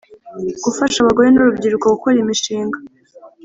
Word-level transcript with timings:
Gufasha 0.63 0.97
abagore 0.99 1.27
n 1.29 1.37
urubyiruko 1.39 1.85
gukora 1.93 2.17
imishinga 2.23 2.77